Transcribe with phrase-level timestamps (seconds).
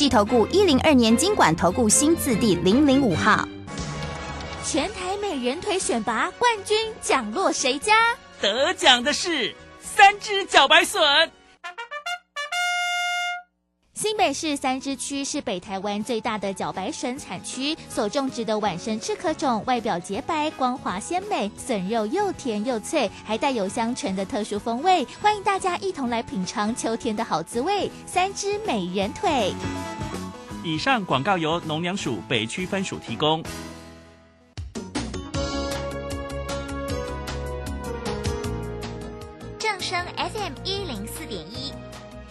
[0.00, 3.46] 计投顾一零二年经管投顾新字第零零五号。
[4.64, 7.92] 全台美人腿选拔冠军奖落谁家？
[8.40, 11.30] 得奖的是三只脚白笋。
[14.00, 25.04] 新北市三支区是北台湾最大的茭白笋产区，所种植的晚生赤壳种外表洁白、光滑鲜美，笋肉又甜又脆，还带有香醇的特殊风味。
[25.20, 29.52] 欢迎大家一同来品尝秋天的好滋味——三只美人腿。
[30.64, 33.44] 以上广告由农粮署北区分署提供。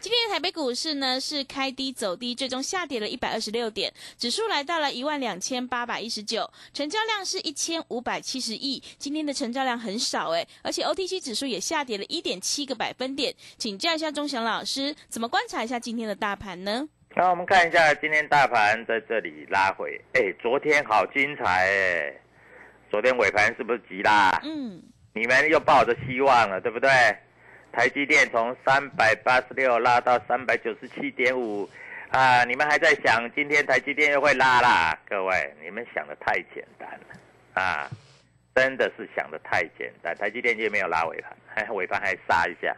[0.00, 8.82] 今天的台北股市呢是开低走低，最终下跌了一百二十六点，指数来到了一万两千八百一十九，成交量是一千五百七十亿。
[8.96, 13.34] 今天的成交量很少诶，而且 OTC 指数也下跌了一点七个百分点。
[13.58, 16.88] 请教一下钟祥老师，怎么观察一下今天的大盘呢？
[17.14, 22.20] 那我们看一下今天大盘在这里拉回，哎，昨天好精彩哎，
[22.90, 24.40] 昨天尾盘是不是急啦？
[24.44, 24.82] 嗯，
[25.12, 26.88] 你们又抱着希望了，对不对？
[27.72, 31.68] 台积电从三百八十六拉到三百九十七点五，
[32.10, 34.98] 啊，你们还在想今天台积电又会拉啦？
[35.08, 37.88] 各位，你们想的太简单了，啊，
[38.54, 40.14] 真的是想的太简单。
[40.16, 41.22] 台积电就没有拉尾
[41.54, 42.74] 盘， 尾盘还杀一下。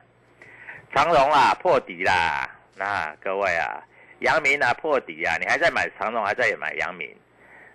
[0.94, 3.82] 长荣啊破底啦，那各位啊，
[4.20, 7.08] 阳明啊破底啊，你还在买长荣，还在买阳明，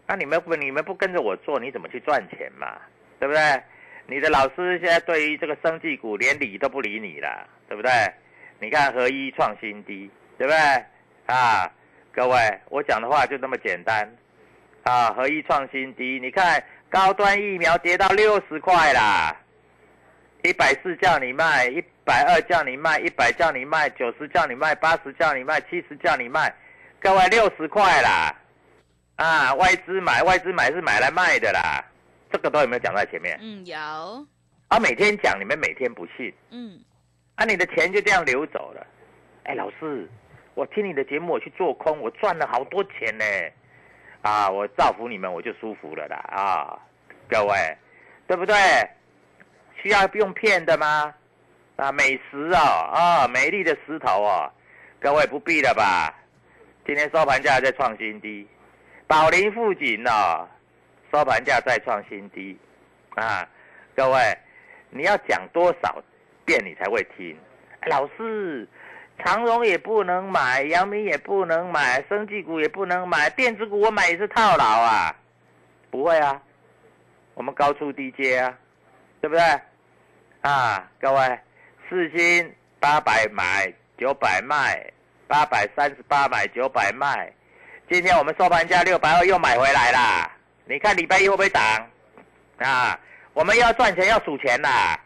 [0.06, 2.80] 那你们不你们不跟着我做，你怎么去赚钱嘛？
[3.20, 3.42] 对不对？
[4.10, 7.92] 你的老师现在对于这个生技股连理都不理你了，对不对？
[8.60, 10.58] 你看合一创新低，对不对？
[11.26, 11.70] 啊，
[12.14, 12.38] 各位，
[12.70, 14.10] 我讲的话就那么简单，
[14.84, 19.36] 啊，合一创新低，你看高端疫苗跌到六十块啦，
[20.42, 26.52] 一百四叫你卖，一百二叫你卖，一百叫你卖，九十叫你卖，八十叫你卖，七十叫你卖，
[27.02, 28.34] 各位六十块啦，
[29.18, 31.84] 啊，外资买，外资买是买来卖的啦。
[32.32, 33.38] 这个都有没有讲在前面？
[33.42, 33.78] 嗯，有。
[34.68, 36.34] 啊，每天讲，你们每天不信。
[36.52, 36.80] 嗯。
[37.36, 38.86] 啊，你的钱就这样流走了。
[39.44, 40.10] 哎，老师，
[40.56, 43.26] 我听你的节目，我去做空，我赚了好多钱呢。
[44.22, 46.18] 啊，我造福你们，我就舒服了啦。
[46.18, 46.80] 啊，
[47.30, 47.78] 各位，
[48.28, 48.56] 对不对？
[49.82, 51.14] 需要用骗的吗？
[51.78, 52.58] 啊，美食哦，
[52.92, 54.52] 啊，美丽的石头哦，
[55.00, 56.14] 各位不必了吧？
[56.86, 58.48] 今天收盘价在创新低，
[59.06, 60.48] 宝林富锦哦。
[61.18, 62.56] 收盘价再创新低，
[63.16, 63.44] 啊，
[63.96, 64.38] 各位，
[64.92, 65.96] 你要讲多少
[66.46, 67.36] 遍你才会听？
[67.88, 68.70] 老师，
[69.18, 75.16] 长荣也不能买，阳明也不能买，生技股也不能买，电子股我买也是套牢啊？
[75.90, 76.40] 不会啊，
[77.34, 78.56] 我们高出低阶啊，
[79.20, 79.44] 对不对？
[80.42, 81.40] 啊，各位，
[81.90, 84.86] 四星八百买，九百卖，
[85.28, 87.34] 八百三十八买，九百卖，
[87.90, 90.32] 今天我们收盘价六百二又买回来啦。
[90.70, 91.62] 你看礼拜一会不会涨？
[92.60, 93.00] 啊，
[93.34, 95.00] 我们要赚钱要数钱啦。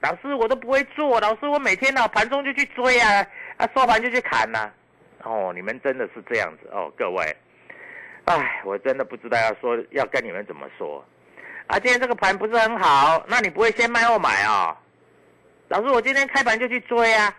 [0.00, 3.26] 老师，我都不会做，老师，我每天呢盘中就去追啊，
[3.56, 4.70] 啊收盘就去砍呐。
[5.22, 7.36] 哦，你们真的是这样子哦，各位。
[8.26, 11.04] 哎，我真的不知道要说要跟你们怎么说。
[11.66, 14.76] 啊，今天这个盘不是很好，那你不会先卖后买啊？
[15.68, 17.34] 老师，我今天开盘就去追啊。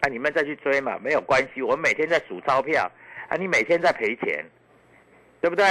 [0.00, 2.90] 啊，你们再去追嘛，没有关系，我每天在数钞票。
[3.28, 4.44] 啊，你每天在赔钱，
[5.40, 5.66] 对不对？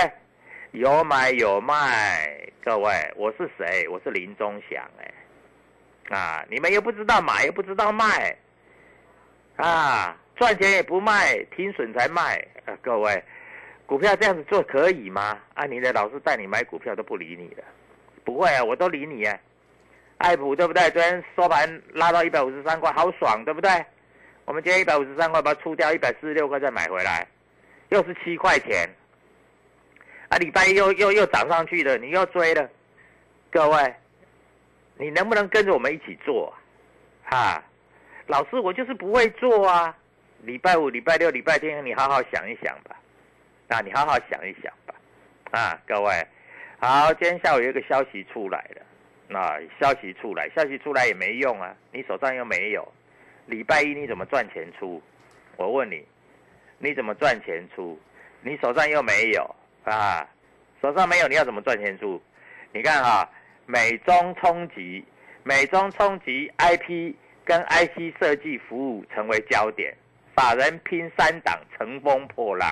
[0.75, 3.87] 有买有卖，各位，我是谁？
[3.87, 8.35] 我是林中祥哎，啊，你们又不知道买，又不知道卖，
[9.55, 13.23] 啊，赚钱也不卖，停损才卖啊，各位，
[13.85, 15.39] 股票这样子做可以吗？
[15.53, 17.63] 啊，你的老师带你买股票都不理你的，
[18.25, 19.39] 不会啊，我都理你啊。
[20.17, 20.89] 爱普对不对？
[20.91, 23.69] 昨天收盘拉到一百五十三块，好爽，对不对？
[24.43, 27.25] 我们今天一百五十三块把它出掉，一百四十六块再买回来。
[27.89, 28.89] 又是七块钱，
[30.29, 32.69] 啊，礼拜一又又又涨上去了，你又追了，
[33.51, 33.95] 各位，
[34.97, 36.53] 你能不能跟着我们一起做？
[37.23, 37.63] 哈，
[38.27, 39.95] 老师，我就是不会做啊。
[40.41, 42.95] 礼拜五、礼拜六、礼拜天，你好好想一想吧，
[43.69, 44.93] 啊，你好好想一想吧，
[45.51, 46.27] 啊，各位，
[46.79, 48.81] 好，今天下午有一个消息出来了，
[49.27, 52.87] 那消息出来，消息出来也没用啊，你手上又没有，
[53.45, 55.01] 礼拜一你怎么赚钱出？
[55.57, 56.05] 我问你。
[56.77, 57.97] 你怎么赚钱出？
[58.41, 59.55] 你手上又没有
[59.85, 60.27] 啊？
[60.81, 62.21] 手上没有，你要怎么赚钱出？
[62.73, 63.27] 你看哈，
[63.65, 65.03] 美中冲击，
[65.43, 69.95] 美中冲击，IP 跟 IC 设计服务成为焦点，
[70.35, 72.69] 法人拼三档，乘风破浪。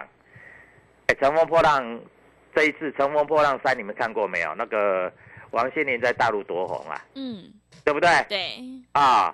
[1.08, 2.00] 哎，乘风破浪，
[2.54, 4.54] 这一次乘风破浪三，你们看过没有？
[4.56, 5.12] 那个
[5.52, 7.02] 王心凌在大陆多红啊？
[7.16, 7.52] 嗯，
[7.84, 8.10] 对不对？
[8.30, 8.60] 对。
[8.92, 9.34] 啊，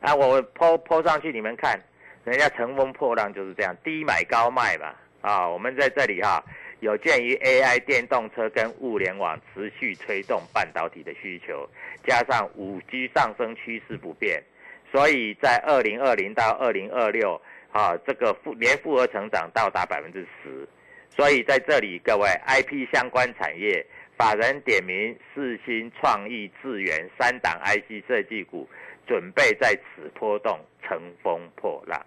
[0.00, 1.80] 啊，我抛抛上去，你们看。
[2.24, 4.92] 人家乘风破浪就是这样，低买高卖嘛。
[5.22, 6.44] 啊，我们在这里哈，
[6.80, 11.68] 有鉴于 AI 电动车跟物联网持续推动半导体的需求，
[12.04, 14.42] 加上五 G 上升趋势不变，
[14.90, 17.40] 所以在二零二零到二零二六
[17.72, 20.68] 啊，这个复年复合成长到达百分之十。
[21.08, 23.84] 所以在这里，各位 IP 相关产业
[24.16, 28.68] 法人点名四新、创意、智源三档 IC 设计股。
[29.06, 32.00] 准备在此波动，乘风破浪。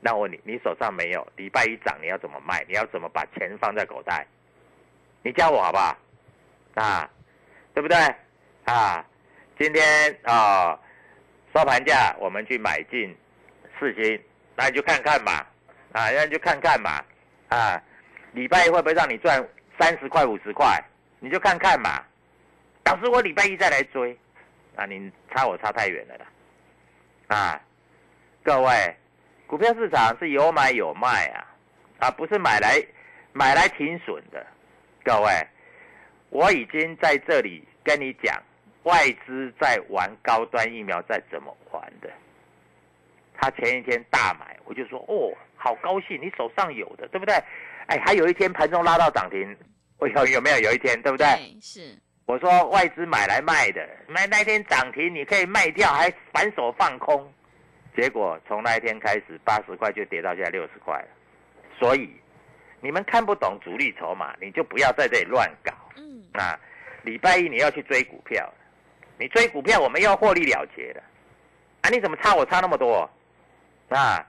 [0.00, 1.26] 那我问你，你手上没有？
[1.36, 2.64] 礼拜一涨，你要怎么卖？
[2.68, 4.26] 你要怎么把钱放在口袋？
[5.22, 5.96] 你教我好不好？
[6.74, 7.10] 啊，
[7.74, 7.96] 对不对？
[8.64, 9.04] 啊，
[9.58, 10.78] 今天啊，
[11.54, 13.16] 收盘价我们去买进
[13.78, 14.22] 四星，
[14.56, 15.32] 那你就看看嘛，
[15.92, 17.02] 啊，那你就看看嘛，
[17.48, 17.82] 啊，
[18.32, 19.44] 礼拜一会不会让你赚
[19.78, 20.82] 三十块、五十块？
[21.20, 22.04] 你就看看嘛。
[22.84, 24.16] 老师，我礼拜一再来追。
[24.76, 26.26] 啊，你差我差太远了啦！
[27.26, 27.60] 啊，
[28.44, 28.96] 各位，
[29.48, 31.40] 股票市场是有买有卖啊，
[32.00, 32.78] 啊，不是买来
[33.32, 34.46] 买来停损的。
[35.02, 35.30] 各位，
[36.28, 38.40] 我已经在这里跟你讲，
[38.82, 42.10] 外资在玩高端疫苗，在怎么玩的。
[43.38, 47.34] 他前一天大买，我就说哦，好高兴，你手上有的，对不对？
[47.86, 49.56] 哎，还有一天盘中拉到涨停，
[49.96, 51.26] 我有有没有有一天，对不对？
[51.58, 51.96] 是。
[52.26, 57.32] 我说外资买来卖的，买那天涨停你可以卖掉，还反手放空，
[57.98, 61.08] 结果从那一天开始八十块就跌到现在六十块了。
[61.76, 62.08] 所以
[62.80, 65.72] 你们看不懂主力筹码，你就不要在这里乱搞。
[65.96, 66.56] 嗯，啊，
[67.02, 68.48] 礼拜一你要去追股票，
[69.18, 71.02] 你追股票我们要获利了结的，
[71.80, 73.10] 啊，你怎么差我差那么多？
[73.88, 74.24] 啊，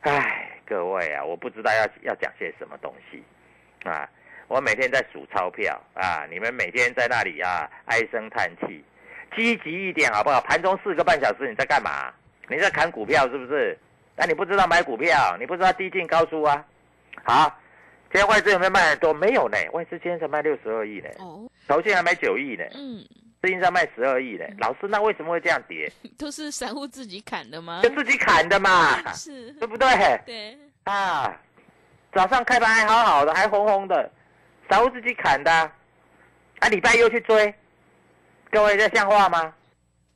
[0.00, 3.22] 唉，各位啊，我不知道要要讲些什么东西，
[3.84, 4.08] 啊。
[4.48, 6.26] 我每天在数钞票啊！
[6.28, 8.84] 你们每天在那里啊唉声叹气，
[9.34, 10.38] 积极一点好不好？
[10.42, 12.12] 盘中四个半小时你在干嘛？
[12.48, 13.78] 你在砍股票是不是？
[14.16, 16.64] 那你不知道买股票，你不知道低进高出啊？
[17.24, 17.52] 好，
[18.12, 19.12] 今天外资有没有卖很多？
[19.12, 21.08] 没有呢，外资今天才卖六十二亿呢。
[21.18, 22.64] 哦，头先还买九亿呢。
[22.74, 23.04] 嗯，
[23.42, 24.44] 资金上卖十二亿呢。
[24.58, 25.90] 老师，那为什么会这样跌？
[26.16, 27.80] 都是散户自己砍的吗？
[27.82, 29.12] 就自己砍的嘛。
[29.12, 29.88] 是，对不对？
[30.24, 30.58] 对。
[30.84, 31.34] 啊，
[32.12, 34.10] 早上开盘还好好的，还红红的。
[34.70, 35.50] 散户自己砍的，
[36.60, 37.52] 啊，礼拜又去追，
[38.50, 39.52] 各位这像话吗？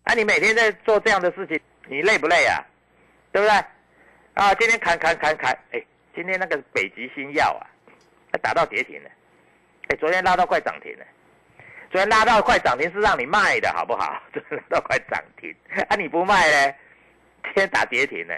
[0.04, 2.64] 啊，你每天在做这样的事情，你累不累啊？
[3.32, 3.54] 对不对？
[4.34, 5.82] 啊，今天砍砍砍砍，哎，
[6.14, 7.66] 今天那个北极星药啊，
[8.42, 9.10] 打到跌停了，
[9.88, 11.04] 哎，昨天拉到快涨停了，
[11.90, 14.22] 昨天拉到快涨停是让你卖的好不好？
[14.32, 15.54] 昨天拉到快涨停，
[15.88, 16.74] 啊，你不卖呢？
[17.44, 18.34] 今天打跌停呢？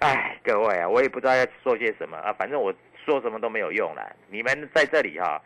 [0.00, 2.72] 哎，各位啊，我也不知道要说些什么啊，反正我。
[3.04, 5.42] 说什么都没有用了，你们在这里哈，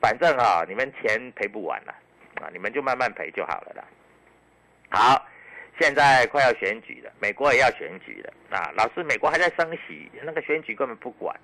[0.00, 1.92] 反正哈，你们钱赔不完了，
[2.40, 3.84] 啊，你们就慢慢赔就好了啦。
[4.90, 5.26] 好，
[5.80, 8.70] 现在快要选举了，美国也要选举了啊。
[8.76, 11.34] 老师，美国还在升息，那个选举根本不管。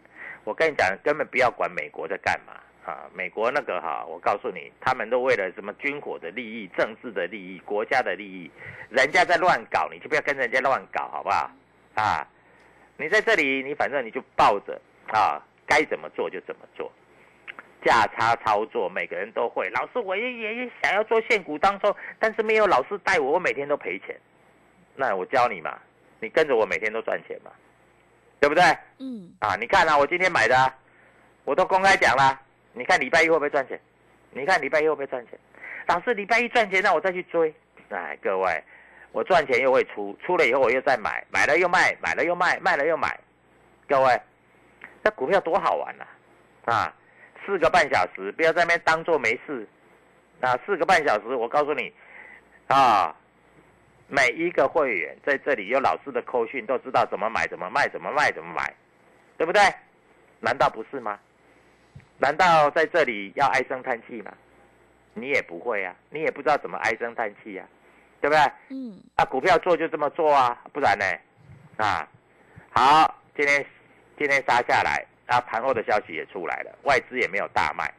[0.45, 2.53] 我跟你讲，根本不要管美国在干嘛
[2.85, 8.51] 啊，美国那个哈，我告诉你，他们都为了什么军火的利益、政治的利益、国家的利益，
[8.91, 11.51] 人家在乱搞，你就不要跟人家乱搞，好不好？
[11.95, 12.29] 啊，
[12.99, 14.79] 你在这里，你反正你就抱着
[15.09, 16.93] 啊，该怎么做就怎么做，
[17.87, 19.71] 价差操作每个人都会。
[19.71, 24.19] 老师，我也也想要做现股当中，但是没有老师带我，我每天都赔钱。
[24.97, 25.79] 那我教你嘛，
[26.19, 27.53] 你跟着我每天都赚钱嘛，
[28.41, 28.65] 对不对？
[28.99, 29.31] 嗯。
[29.39, 30.75] 啊，你看啊，我今天买的，
[31.45, 32.41] 我都公开讲了。
[32.73, 33.81] 你看礼拜一会不会赚钱？
[34.33, 35.39] 你看礼拜一会不会赚钱？
[35.87, 37.55] 老师，礼拜一赚钱，那我再去追。
[37.91, 38.65] 哎，各位，
[39.13, 43.19] 我赚钱又会出，出了以后我又再买，买了又卖，买了又卖，卖了又买。
[43.89, 44.21] 各位，
[45.03, 46.05] 那股票多好玩呐！
[46.65, 46.93] 啊，
[47.45, 49.67] 四个半小时，不要在那边当做没事。
[50.41, 51.93] 啊，四个半小时，我告诉你，
[52.69, 53.15] 啊，
[54.07, 58.73] 每一个会员在这里有老师的扣讯，都知道怎么买，怎么卖，怎么卖，怎么买，
[59.39, 59.63] 对不对？
[60.41, 61.19] 难道不是吗？
[62.19, 64.33] 难道在这里要唉声叹气吗？
[65.15, 67.67] 你也不会啊，你也不知道怎么唉声叹气啊，
[68.21, 68.53] 对不对？
[68.69, 69.01] 嗯。
[69.17, 71.05] 啊，股票做就这么做啊，不然呢？
[71.79, 72.07] 啊，
[72.71, 73.65] 好，今天
[74.19, 77.93] 今天杀下来，啊，盘后的消息也出来了，外资也没有大卖。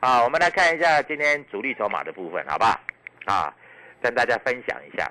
[0.00, 2.80] 好，我们来看一下今天主力筹码的部分，好不好？
[3.26, 3.54] 啊，
[4.02, 5.10] 跟大家分享一下，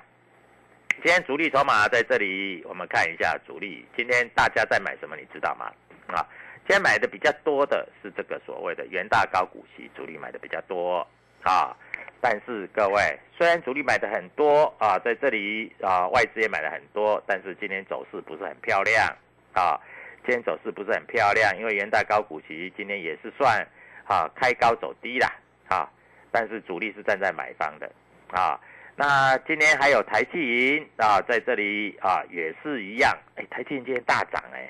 [1.02, 5.72] 今天主力筹码在这里，我们看一下主力今天大家在买什么，你知道吗？
[6.06, 6.24] 啊。
[6.66, 11.06] 今天买的比较多的是这个所谓的元大高股息，主力买的比较多
[11.42, 11.76] 啊。
[12.22, 19.14] 但是各位，虽然主力买的很多啊，在这里啊，外资也买了很多，但是今天走势不是很漂亮
[19.52, 19.78] 啊。
[20.24, 23.66] 今天走势不是很漂亮，因为元大高股息今天也是算
[24.06, 25.30] 啊开高走低啦
[25.68, 25.88] 啊。
[26.30, 27.90] 但是主力是站在买方的
[28.30, 28.58] 啊。
[28.96, 34.68] 那今天还有台积银啊，在这里啊也是一样，哎，台积银今天大涨哎。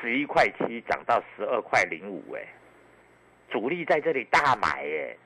[0.00, 2.42] 十一块七涨到十二块零五，哎，
[3.48, 5.16] 主力在这里大买，哎，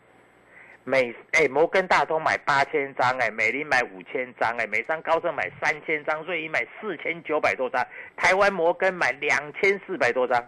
[0.89, 7.85] 美哎摩根大通买八千张，哎，美林买五千张，哎，美商高盛买三千张，瑞银买四千九百多张，
[8.17, 10.41] 台湾摩根买两千四百多张，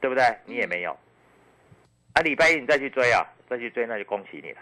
[0.00, 0.24] 对不对？
[0.46, 0.90] 你也没有，
[2.14, 4.60] 啊，礼拜一你再去追啊，再去追那就恭喜你了，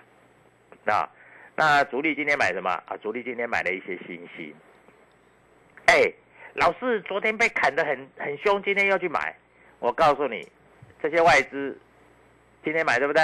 [0.84, 1.08] 那
[1.56, 2.94] 那主力今天买什么啊？
[3.02, 4.54] 主力今天买了一些新兴，
[5.86, 6.12] 哎。
[6.54, 9.32] 老是昨天被砍得很很凶，今天要去买。
[9.78, 10.44] 我告诉你，
[11.00, 11.80] 这些外资
[12.64, 13.22] 今天买对不对？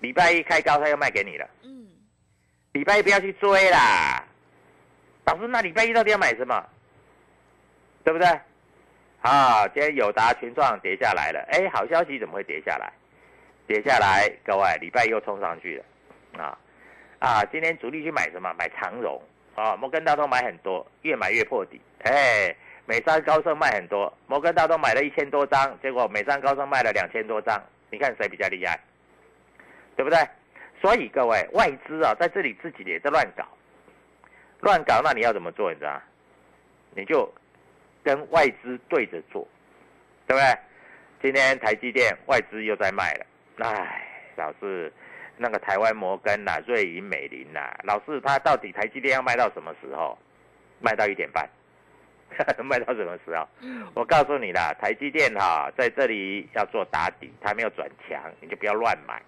[0.00, 1.48] 礼拜一开高，他又卖给你了。
[1.62, 1.86] 嗯。
[2.72, 4.24] 礼拜一不要去追啦。
[5.24, 6.64] 老师，那礼拜一到底要买什么？
[8.04, 8.26] 对不对？
[9.20, 11.44] 啊，今天友达群创跌下来了。
[11.50, 12.92] 哎，好消息怎么会跌下来？
[13.66, 16.42] 跌下来，各位，礼拜又冲上去了。
[16.42, 16.56] 啊
[17.18, 18.54] 啊，今天主力去买什么？
[18.56, 19.20] 买长荣。
[19.56, 21.80] 啊，摩根大通买很多，越买越破底。
[22.04, 22.54] 哎，
[22.86, 27.60] 美商高盛卖很多，摩根大通买了一千多张，结果美商高盛卖了两千多张。
[27.90, 28.78] 你看谁比较厉害？
[29.98, 30.16] 对不对？
[30.80, 33.44] 所以各位外资啊，在这里自己也在乱搞，
[34.60, 35.72] 乱搞，那你要怎么做？
[35.72, 36.00] 你知道？
[36.94, 37.28] 你就
[38.04, 39.46] 跟外资对着做，
[40.28, 40.58] 对不对？
[41.20, 43.26] 今天台积电外资又在卖了，
[43.58, 44.92] 哎，老是。
[45.40, 50.18] 那个台湾摩根呐，瑞银、美林呐，老是他到底台积电要卖到什么时候？
[50.80, 51.48] 卖到一点半，
[52.64, 53.46] 卖到什么时候？
[53.94, 59.20] 我告诉你啦，台积电哈在这里要做打底，它没有转强，你就不要乱买。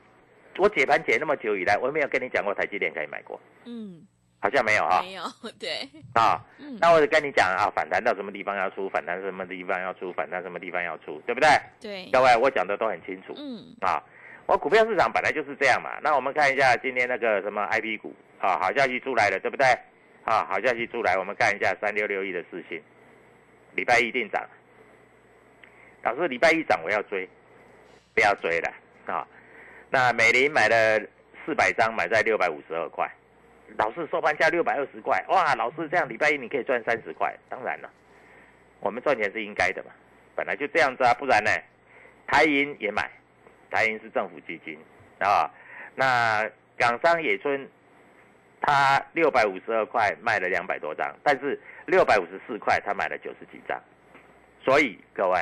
[0.61, 3.41] 我解盘解那么久以来，我没有跟你讲过台积电可以买过。
[3.65, 4.07] 嗯，
[4.41, 5.03] 好像没有哈。
[5.03, 5.23] 没有，
[5.59, 5.89] 对。
[6.15, 6.45] 啊，
[6.79, 11.49] 那我就跟你讲啊，反弹到什么地方要出，反弹什么地方要出，反弹什么地方要出，对不对？
[11.81, 12.11] 对。
[12.13, 13.35] 各位，我讲的都很清楚。
[13.37, 13.75] 嗯。
[13.81, 14.03] 啊。
[14.47, 19.65] 我股票市场本来就是这样嘛，那我们看一下今天那个什么 I P 股啊，好消息出来了，对不对？
[20.25, 22.83] 啊，好消息出来，我们看一下三六六一的事情，
[23.77, 24.45] 礼拜一定涨。
[26.03, 27.29] 老师，礼拜一涨我要追，
[28.13, 28.73] 不要追了
[29.07, 29.25] 啊。
[29.91, 31.01] 那美林买了
[31.45, 33.11] 四百张，买在六百五十二块，
[33.77, 37.91] 老师收盘价六百二十块，哇，老师这样礼拜一你可以赚三十块，当然了，
[38.81, 39.91] 我们赚钱是应该的嘛，
[40.35, 41.51] 本来就这样子啊，不然呢，
[42.27, 43.11] 台银也买。
[43.73, 44.77] 台银是政府基金
[45.21, 45.49] 啊，
[45.95, 46.45] 那
[46.77, 47.69] 港商野村，
[48.61, 51.57] 他六百五十二块卖了两百多张，但是
[51.87, 53.81] 六百五十四块他买了九十几张，
[54.61, 55.41] 所以各位，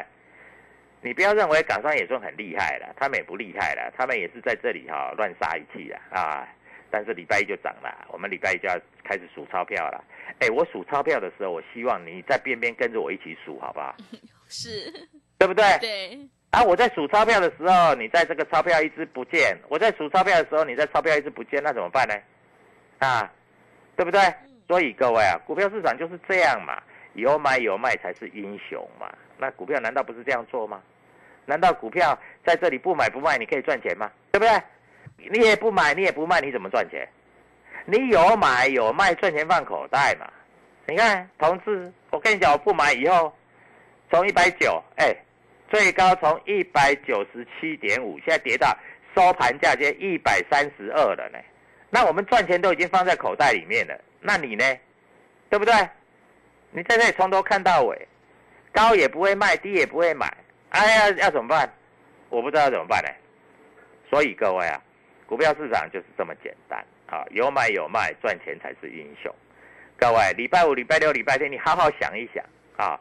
[1.00, 6.48] 你不要认为港商也算很厉害了，他们也不厉害了，他们也是在这里哈乱杀一气啊啊，
[6.90, 10.02] 但是礼拜一就涨了，我们礼拜一就要开始数钞票了，
[10.40, 13.94] 哎，我数钞票的时候，我希望你在边边跟着我一起数，好不好？
[14.48, 14.90] 是，
[15.38, 15.64] 对不对？
[15.80, 16.18] 对。
[16.50, 16.62] 啊！
[16.64, 22.14] 我在数钞票的时候，你在这个钞票一直不见；我在数钞票的时候，你在钞票一直不见，那怎么办呢？
[23.00, 23.30] 啊，
[23.94, 24.18] 对不对？
[24.66, 29.12] 所以各位啊，股票市场就是这样嘛，有买有卖才是英雄嘛。
[29.38, 30.80] 那股票难道不是这样做吗？
[31.46, 34.10] 难道股票在这里不买不卖，你可以赚钱吗？
[34.30, 35.30] 对不对？
[35.30, 37.08] 你也不买，你也不卖，你怎么赚钱？
[37.86, 40.30] 你有买有卖，赚钱放口袋嘛。
[40.86, 43.34] 你看，同志，我跟你讲，我不买以后，
[44.10, 45.16] 从一百九，哎，
[45.70, 48.76] 最高从一百九十七点五，现在跌到
[49.14, 51.38] 收盘价接一百三十二了呢。
[51.90, 54.64] 那我们赚钱都已经放在口袋里面了，那你呢？
[55.48, 55.74] 对不对？
[56.70, 58.06] 你在这里从头看到尾，
[58.78, 60.32] 高也不会卖，低也不会买，
[60.68, 61.68] 哎呀，要怎么办？
[62.28, 63.10] 我不知道怎么办呢。
[64.08, 64.80] 所以各位啊，
[65.26, 69.34] 股票市场就是这么简单啊，有买有卖，赚钱才是英雄。
[69.98, 72.44] 各位，礼拜五、礼拜六、礼拜天，你好好想一想
[72.76, 73.00] 啊。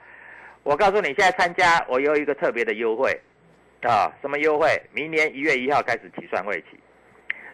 [0.64, 3.16] 我告诉你，现在参加我有一个特别的优惠
[3.84, 4.68] 啊，什么优惠？
[4.92, 6.80] 明年一月一号开始起算会期，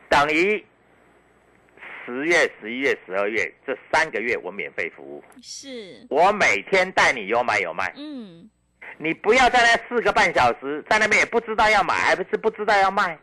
[0.07, 0.65] 等于。
[2.05, 7.93] 十月、十一月、十二月这三个月我免费服务，是我每天带你有买有卖。
[7.95, 8.49] 嗯，
[8.97, 13.17] 你不要在那四个半小时在那边也不知道要买还不是不知道要卖，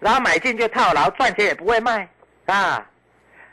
[0.00, 2.08] 然后买进就套牢，赚钱也不会卖
[2.46, 2.88] 啊。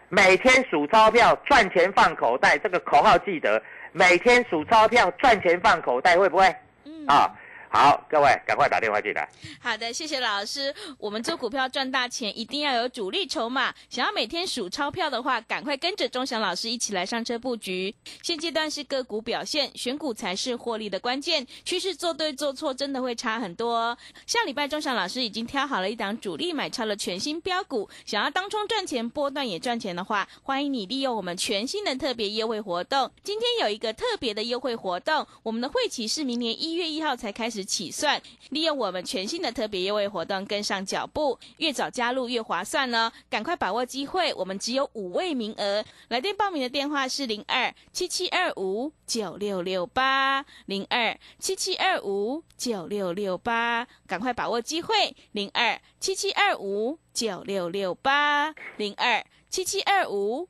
[0.10, 6.56] 每天数钞票赚钱放口袋，这个口号记得，每天数钞票赚钱放口袋会不会？
[6.86, 7.32] 嗯啊。
[7.76, 9.28] 好，各位赶快打电话进来。
[9.60, 10.72] 好的，谢谢老师。
[11.00, 13.74] 我们做股票赚大钱，一定要有主力筹码。
[13.90, 17.96] 想要每天数钞票的话，赶快跟着钟祥老师一起来上车布局。
[18.22, 21.48] 现阶段是个股表现，选股才是获利的关键。
[21.66, 23.98] 趋势做对做错，真的会差很多。
[24.28, 33.10] 下礼拜钟祥老师已经挑好了一档主力买超了全新标股，想要当冲赚钱，波段也赚钱的话，欢迎你利用我们全新的特别优惠活动。
[33.24, 37.63] 今天有一个特别的优惠活动，我们的会期是明年一月一号才开始。
[37.64, 43.12] 起算，利用我们全新的特别优惠活动跟上脚步，越早加入越划算呢！
[43.30, 45.84] 赶快把握机会，我们只有五位名额。
[46.10, 60.50] 来电报名的电话是零二七七二五九六六八零二七七二五九六六八，赶快把握机会，零二七七二五九六六八零二七七二五。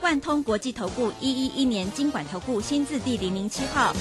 [0.00, 3.92] 万通国际投顾一一一年经管投顾新字第零零七号，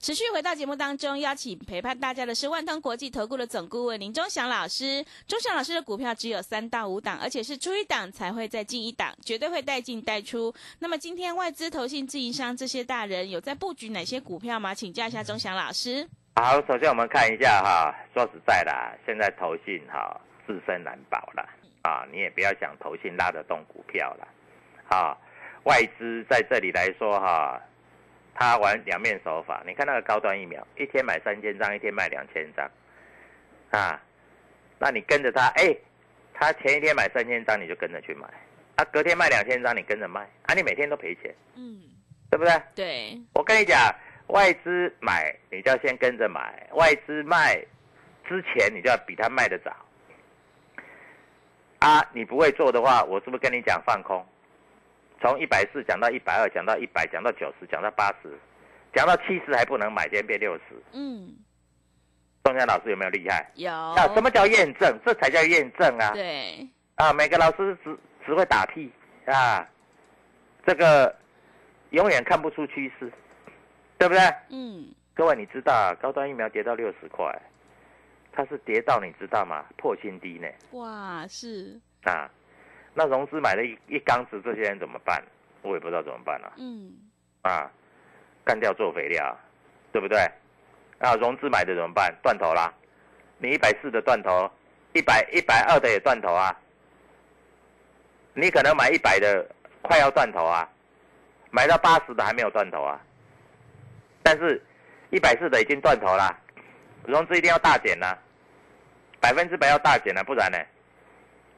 [0.00, 5.04] 持续回到节目当中，邀请陪伴大家的是万通国际投顾的总顾问林忠祥老师。
[5.28, 10.52] 忠祥老师的股票只有三到五档，而且是出一档才会再进一档，绝对会带进带出。
[10.78, 14.74] 那么今天外资、投信、自营商这些大人有在布局哪些股票吗？
[14.74, 16.08] 请教一下忠祥老师。
[16.36, 18.72] 好，首先我们看一下哈，说实在的，
[19.04, 21.46] 现在投信哈自身难保了
[21.82, 24.28] 啊，你也不要想投信拉得动股票了
[24.88, 25.16] 啊。
[25.66, 27.60] 外资在这里来说哈，
[28.34, 29.62] 他玩两面手法。
[29.66, 32.70] 你看那个高端疫苗，一天买三千张，一天卖两千张，
[33.70, 34.00] 啊，
[34.78, 35.76] 那你跟着他，哎，
[36.32, 38.28] 他前一天买三千张，你就跟着去买，
[38.76, 41.82] 啊，隔天卖两千张，你跟着卖，啊，你每天都赔钱，嗯，
[42.30, 42.62] 对不对？
[42.76, 43.20] 对。
[43.34, 43.76] 我跟你讲，
[44.28, 46.40] 外资买，你就要先跟着买；
[46.74, 47.56] 外资卖
[48.28, 49.74] 之前，你就要比他卖的早。
[51.80, 54.24] 啊，你不会做的话，我是不是跟你讲放空？
[55.20, 58.38] 从一百四讲到一百二，讲到一百，讲到九十，讲到八十，
[58.92, 60.62] 讲到七十还不能买，今天变六十。
[60.92, 61.34] 嗯，
[62.44, 63.50] 中江老师有没有厉害？
[63.54, 63.72] 有。
[63.72, 64.98] 啊，什么叫验证？
[65.04, 66.12] 这才叫验证啊！
[66.12, 66.68] 对。
[66.96, 68.92] 啊，每个老师只只会打屁
[69.26, 69.66] 啊，
[70.66, 71.14] 这个
[71.90, 73.10] 永远看不出趋势，
[73.98, 74.20] 对不对？
[74.50, 74.94] 嗯。
[75.14, 77.34] 各位，你知道高端疫苗跌到六十块，
[78.32, 79.64] 它是跌到你知道吗？
[79.78, 80.46] 破新低呢。
[80.72, 81.80] 哇，是。
[82.04, 82.30] 啊。
[82.98, 85.22] 那融资买了一一缸子，这些人怎么办？
[85.60, 86.54] 我也不知道怎么办了。
[86.56, 86.90] 嗯，
[87.42, 87.70] 啊，
[88.42, 89.38] 干掉做肥料，
[89.92, 90.18] 对不对？
[91.00, 92.14] 啊，融资买的怎么办？
[92.22, 92.72] 断头啦！
[93.36, 94.50] 你一百四的断头，
[94.94, 96.58] 一百一百二的也断头啊！
[98.32, 99.46] 你可能买一百的
[99.82, 100.66] 快要断头啊，
[101.50, 102.98] 买到八十的还没有断头啊。
[104.22, 104.58] 但是，
[105.10, 106.34] 一百四的已经断头了，
[107.04, 108.16] 融资一定要大减呐，
[109.20, 110.56] 百分之百要大减了，不然呢？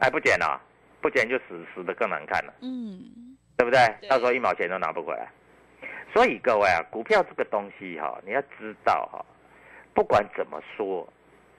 [0.01, 0.61] 还不减了？
[1.01, 2.53] 不减就死死的更难看了。
[2.63, 3.79] 嗯，对不对？
[4.09, 5.29] 到时候一毛钱都拿不回来。
[6.13, 9.25] 所以各位啊，股票这个东西哈，你要知道哈，
[9.95, 11.07] 不管怎么说，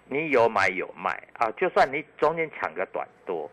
[0.05, 3.49] 你有买有卖啊，就算你中间抢个短多，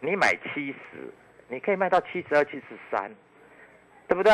[0.00, 1.12] 你买七十，
[1.48, 3.10] 你可以卖到七十二、七十三，
[4.06, 4.32] 对不对？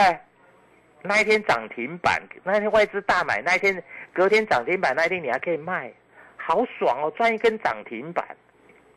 [1.02, 5.92] 那一天涨停板，那一天外资大买，那一天隔天涨停板，那一天你还可以卖，
[6.36, 8.26] 好爽哦，赚一根涨停板，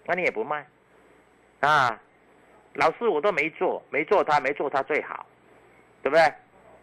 [0.05, 0.65] 那你也不卖
[1.59, 1.99] 啊？
[2.73, 5.25] 老师我都没做，没做他，没做他最好，
[6.03, 6.21] 对不对？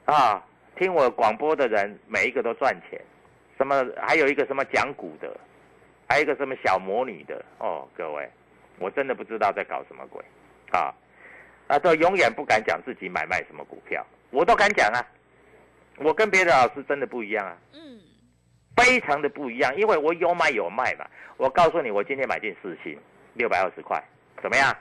[0.06, 0.44] 啊，
[0.76, 3.00] 听我广播的人每一个都赚钱，
[3.56, 5.38] 什么还有一个什么讲股的，
[6.08, 8.28] 还有一个什么小魔女的哦，各位，
[8.80, 10.20] 我真的不知道在搞什么鬼，
[10.72, 10.92] 啊，
[11.68, 14.98] 啊都永远不敢讲自己买卖什么股票，我都敢讲啊，
[15.98, 18.00] 我跟别的老师真的不一样啊，嗯，
[18.76, 21.06] 非常的不一样，因为我有买有卖嘛，
[21.36, 22.98] 我告诉你，我今天买进四星
[23.34, 24.02] 六百二十块，
[24.44, 24.76] 怎么样？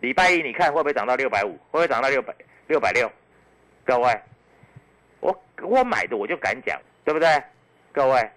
[0.00, 1.52] 礼拜一你看会不会涨到六百五？
[1.70, 2.34] 会不会涨到六百
[2.66, 3.08] 六百六？
[3.84, 4.20] 各位。
[5.20, 7.28] 我我买的我就敢讲，对不对？
[7.92, 8.30] 各位，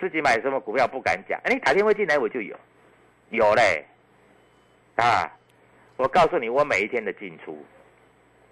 [0.00, 1.40] 自己买什么股票不敢讲？
[1.44, 2.58] 哎，你打电话进来我就有，
[3.30, 3.86] 有嘞，
[4.96, 5.32] 啊！
[5.96, 7.64] 我告诉你，我每一天的进出，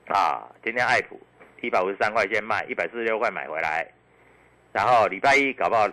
[0.07, 1.21] 啊，今天爱普
[1.63, 3.85] 一百五十三块钱卖，一百四十六块买回来，
[4.73, 5.89] 然后礼拜一搞不好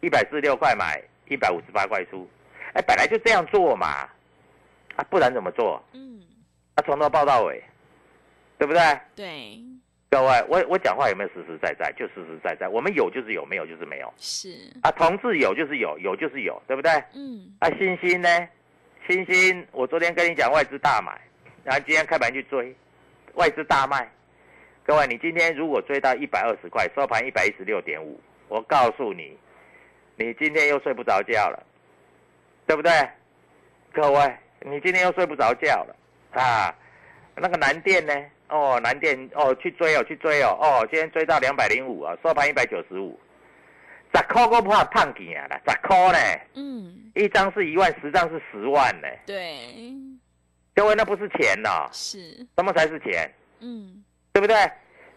[0.00, 2.28] 一百四十六块买，一百五十八块出，
[2.74, 4.08] 哎，本来就这样做嘛，
[5.00, 5.82] 啊，不然怎么做？
[5.94, 6.20] 嗯，
[6.74, 7.62] 啊，从头报到尾，
[8.58, 8.80] 对不对？
[9.16, 9.58] 对。
[10.10, 11.90] 各位，我我讲话有没有实实在在？
[11.92, 12.68] 就实实在在。
[12.68, 14.12] 我们有就是有，没有就是没有。
[14.18, 16.92] 是啊，同志有就是有，有就是有，对不对？
[17.14, 17.56] 嗯。
[17.60, 18.28] 啊，星星呢？
[19.08, 21.18] 星星，我昨天跟你讲外资大买，
[21.64, 22.74] 然后今天开盘去追，
[23.34, 24.06] 外资大卖。
[24.84, 29.38] 各位，你今天如果追到一百二十块，收盘一百一十六点五，我告诉你，
[30.16, 31.64] 你今天又睡不着觉了，
[32.66, 32.90] 对不对？
[33.92, 35.96] 各位，你今天又睡不着觉了
[36.32, 36.74] 啊？
[37.36, 38.14] 那个南电呢？
[38.48, 43.18] 哦，南电哦，去追哦，去追哦，哦，今天追到两百零五啊，收盘一百九十五，
[44.14, 46.18] 十块都怕胖钱啦，十块呢？
[46.54, 49.08] 嗯，一张是一万，十张是十万呢。
[49.24, 49.56] 对，
[50.74, 53.32] 各位那不是钱呐，是，什么才是钱？
[53.60, 54.56] 嗯，对不对？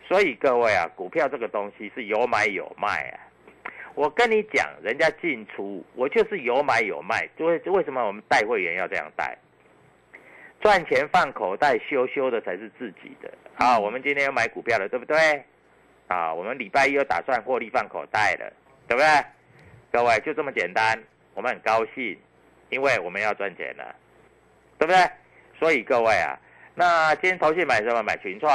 [0.08, 3.20] 所以各位啊，股票这个东西是有买有卖啊。
[3.96, 9.38] 我跟你讲，人家进出，我就是有买有卖，就为为什么我们带会员要这样带？
[10.62, 13.32] 赚钱放口袋，羞羞的才是自己的。
[13.56, 15.44] 好，我们今天要买股票了，对不对？
[16.08, 18.52] 啊，我们礼拜一又打算获利放口袋了，
[18.88, 19.08] 对不对？
[19.92, 20.98] 各位就这么简单，
[21.34, 22.18] 我们很高兴，
[22.70, 23.96] 因为我们要赚钱了，
[24.80, 24.98] 对不对？
[25.60, 26.40] 所以各位啊，
[26.74, 28.02] 那今天投信买什么？
[28.02, 28.52] 买群创，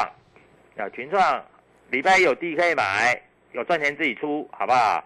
[0.76, 1.44] 啊，群创
[1.90, 3.20] 礼拜一有地可以买，
[3.52, 5.04] 有赚钱自己出，好不好？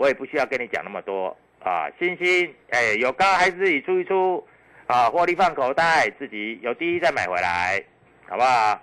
[0.00, 1.90] 我也不需要跟你讲那么多啊。
[1.98, 4.42] 星星，哎，有高还是自己出一出。
[4.86, 7.80] 啊，获利放口袋，自己有低再买回来，
[8.26, 8.80] 好不好？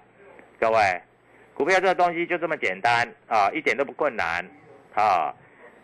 [0.58, 1.02] 各位，
[1.54, 4.46] 股票这个东西就这么简单啊，一点都不困难
[4.94, 5.34] 啊。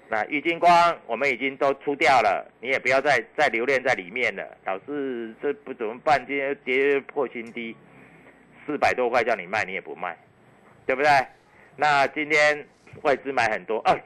[0.07, 4.47] 那玉金光我们已经都出掉了，你也不要再再留恋在里面了。
[4.63, 6.23] 老师，这不怎么办？
[6.25, 7.75] 今天跌破新低，
[8.65, 10.15] 四百多块叫你卖，你也不卖，
[10.85, 11.09] 对不对？
[11.75, 12.65] 那今天
[13.01, 14.01] 外资买很多，哎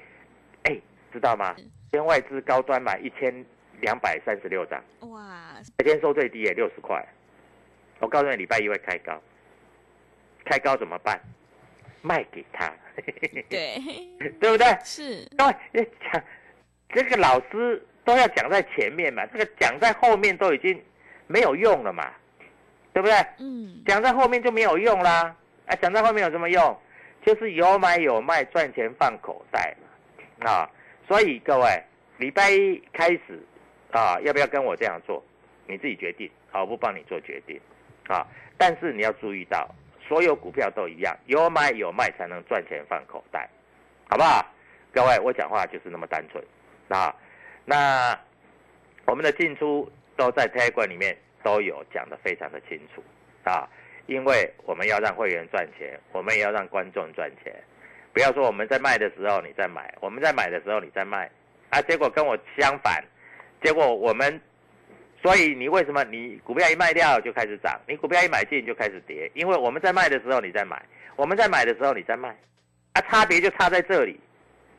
[0.63, 0.76] 哎，
[1.17, 1.53] 知道吗？
[1.58, 3.45] 今天外资高端买一千。
[3.80, 5.53] 两百三十六张，哇！
[5.77, 6.99] 每天收最低也六十块。
[7.99, 9.21] 我告诉你，礼拜一会开高，
[10.45, 11.21] 开高怎么办？
[12.01, 12.73] 卖给他。
[13.47, 13.80] 对，
[14.41, 14.65] 对不对？
[14.84, 15.23] 是。
[15.71, 16.23] 对，讲
[16.89, 20.84] 这个老师都要讲在前面嘛，这个讲在后面都已经
[21.27, 22.12] 没有用了嘛，
[22.93, 23.15] 对不对？
[23.38, 23.84] 嗯。
[23.86, 25.36] 讲在后面就没有用啦。
[25.67, 26.75] 哎，讲在后面有什么用？
[27.23, 29.75] 就是有买有卖，赚钱放口袋
[30.41, 30.49] 嘛。
[30.49, 30.69] 啊，
[31.08, 31.84] 所以各位，
[32.17, 33.41] 礼拜一开始。
[33.89, 35.24] 啊，要不要跟我这样做？
[35.65, 37.60] 你自己决定，好，我不帮你做决定，
[38.08, 39.65] 啊，但是你要注意到，
[40.06, 43.50] 所有股票都一样，有买有卖才能赚钱放口袋，
[44.10, 44.46] 好不好？
[44.93, 46.43] 各位，我讲话就是那么单纯，
[46.89, 47.15] 啊，
[47.63, 48.20] 那
[49.06, 53.02] 我们的进出都在 t a g 里面都有讲的非常的清楚，
[53.50, 53.67] 啊，
[54.08, 57.56] 因为我们要让会员赚钱，我们也要让观众赚钱，
[58.17, 61.30] 不要说我们在卖的时候你在买，我们在买的时候你在卖，
[61.69, 63.03] 啊，结果跟我相反。
[63.62, 64.41] 结果我们，
[65.21, 69.30] 所以你为什么你股票一卖掉就开始涨，你股票一买进就开始跌？
[69.36, 70.84] 因为我们在卖的时候你在买，
[71.15, 72.36] 我们在买的时候你在卖，
[72.93, 74.19] 啊，差别就差在这里，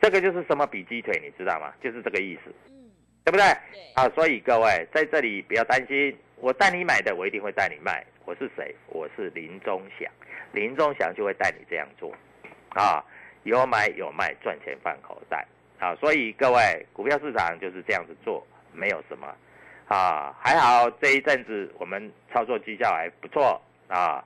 [0.03, 1.73] 这个就是什么比鸡腿，你知道吗？
[1.81, 2.91] 就是这个意思，嗯，
[3.25, 3.47] 对不对？
[3.73, 8.05] 对，啊，所以各位在这里不要担心，我带你买的，我一定会带你卖。
[8.25, 8.75] 我是谁？
[8.89, 10.11] 我是林中祥，
[10.51, 12.13] 林中祥就会带你这样做，
[12.71, 13.05] 啊，
[13.49, 15.45] 有买有卖，赚钱放口袋，
[15.81, 18.47] 啊，所以各位股票市场就是这样子做。
[18.71, 19.27] 没有什么，
[19.89, 24.23] 啊，还好这一阵子我们操作绩效还不错啊，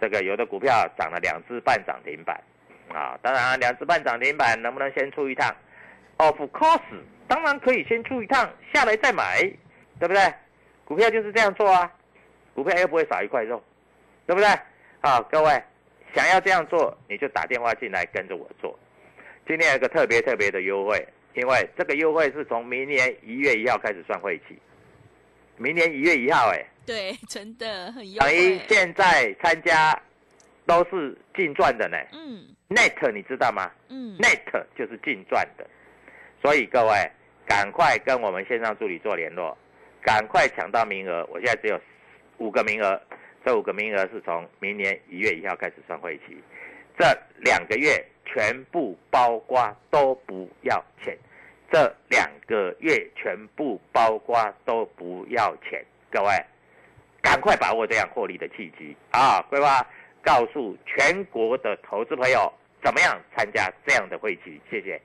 [0.00, 2.40] 这个有的股票涨了两只半涨停板，
[2.88, 5.52] 啊，当然两只半涨停板能不能先出一趟
[6.18, 6.82] ？Of course，
[7.26, 9.40] 当然可以先出一趟，下来再买，
[9.98, 10.32] 对不对？
[10.84, 11.90] 股票就是这样做啊，
[12.54, 13.60] 股票又不会少一块肉，
[14.26, 14.48] 对不对？
[15.00, 15.62] 好，各位
[16.14, 18.78] 想要这样做，你就打电话进来跟着我做。
[19.46, 24.56] 今天有个特别特别的优惠，因为这个优惠是从明年一月一号开始算会期，
[25.56, 26.64] 明年一月一号，哎。
[26.86, 29.96] 对，真的很等于现在参加
[30.66, 31.96] 都是净赚的呢。
[32.12, 33.70] 嗯，net 你知道吗？
[33.88, 35.64] 嗯，net 就是净赚的，
[36.42, 37.10] 所以各位
[37.46, 39.56] 赶快跟我们线上助理做联络，
[40.02, 41.24] 赶快抢到名额。
[41.30, 41.80] 我现在只有
[42.38, 43.00] 五个名额，
[43.44, 46.36] 这五个名额是从明年一月一号开始算会期，
[46.98, 47.04] 这
[47.38, 51.16] 两个月全部包括都不要钱，
[51.72, 56.28] 这两个月全部包括都不要钱，各位。
[57.22, 59.42] 赶快把握这样获利的契机啊！
[59.50, 59.86] 规划
[60.22, 62.50] 告诉全国的投资朋友，
[62.82, 64.58] 怎么样参加这样的会期？
[64.70, 64.98] 谢谢。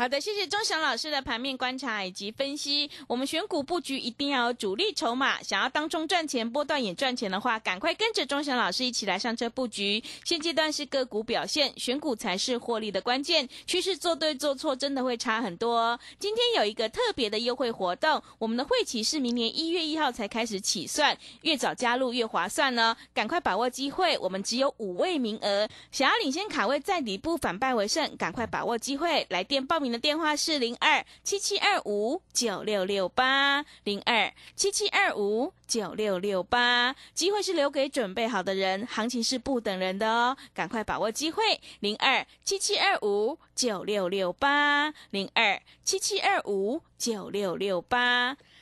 [0.00, 2.90] 好的，谢谢钟祥老师的盘面观察以及分析。
[3.06, 10.02] 我们选股布局一定要有主力筹码，想要当中赚钱、波段也赚钱的话，赶快跟着钟祥老师一起来上车布局。
[10.24, 13.46] 现阶段是个股表现，选股才是获利的关键。
[13.66, 16.00] 趋势做对做错，真的会差很多。
[16.18, 22.96] 今天有一个特别的优惠活动，我们的会期是明年一月一号才开始起算，越早加入越划算呢。
[23.12, 29.89] 赶快把握机会，我们只有五位名额，想要领先卡位在底部反败为胜，赶快把握机会，来电报名。
[29.90, 48.36] 的电话是零二七七二五九六六八零二七七二五九六六八，机会是留给准备好的人，行情是不等人的哦，赶快把握机会，零二七七二五九六六八零二七七二五九六六八。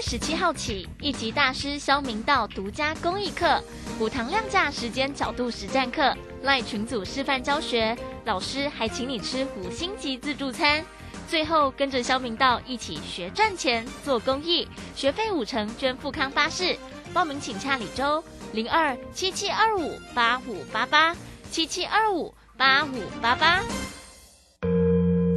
[0.00, 3.62] 十七号起，一级大师肖明道独家公益课，
[3.98, 10.82] 五堂量价时间角度实战课，赖群组示范教学，老师还请你吃五星级自助餐。
[11.28, 16.76] 最后跟着肖明道一起学赚钱、做公益，学费五成捐富康巴士。
[17.12, 21.14] 报名请洽李周零二七七二五八五八八
[21.50, 23.60] 七七二五八五八八。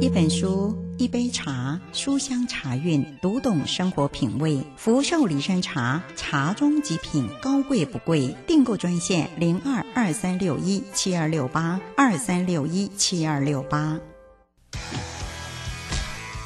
[0.04, 4.62] 一本书，一杯茶，书香茶韵，读懂生活品味。
[4.76, 8.36] 福寿礼山茶，茶中极品，高贵不贵。
[8.46, 13.98] 订购专线零二二三六一七二六八二三六一七二六八。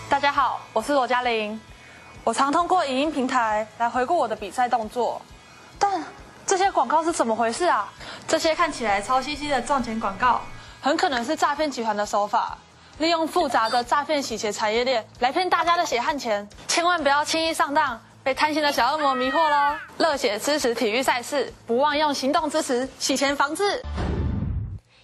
[0.09, 1.61] 大家好，我是罗嘉玲。
[2.23, 5.21] 我常通过影音平台来回顾我的比赛动作，
[5.81, 6.05] 但
[6.47, 7.93] 这些广告是怎么回事啊？
[8.29, 10.43] 这些看起来超兮兮的赚钱广告，
[10.81, 12.57] 很可能是诈骗集团的手法，
[12.99, 16.47] 利用复杂的诈骗洗钱产业链来骗大家的血汗钱。
[16.67, 19.77] 千万不要轻易上当，被贪心的小恶魔迷惑喽！
[19.97, 23.81] 热血支持体育赛事，不忘用行动支持洗钱防治。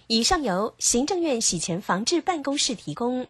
[0.07, 3.25] 以上由行政院洗钱防治办公室提供。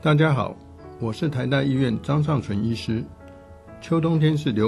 [0.00, 0.54] 大家好，
[0.98, 3.04] 我是台大医院张尚存医师。
[3.82, 4.58] 秋冬天是流